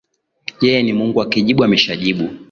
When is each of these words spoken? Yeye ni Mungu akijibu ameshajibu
Yeye 0.63 0.79
ni 0.83 0.93
Mungu 0.93 1.21
akijibu 1.21 1.63
ameshajibu 1.63 2.29